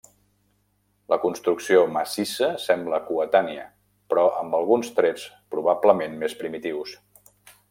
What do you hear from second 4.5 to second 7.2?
alguns trets probablement més primitius.